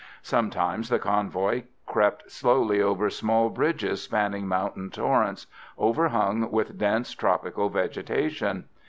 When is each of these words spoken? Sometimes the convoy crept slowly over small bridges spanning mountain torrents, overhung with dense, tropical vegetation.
Sometimes 0.23 0.89
the 0.89 0.97
convoy 0.97 1.61
crept 1.85 2.31
slowly 2.31 2.81
over 2.81 3.07
small 3.11 3.51
bridges 3.51 4.01
spanning 4.01 4.47
mountain 4.47 4.89
torrents, 4.89 5.45
overhung 5.77 6.49
with 6.49 6.75
dense, 6.79 7.11
tropical 7.13 7.69
vegetation. 7.69 8.65